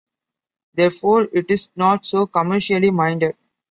[0.73, 3.35] Therefore, it is not so commercially minded.